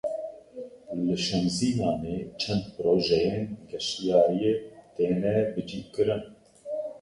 [1.03, 4.53] Li Şemzînanê çend projeyên geştyariyê
[4.95, 6.23] têne bicîkirin.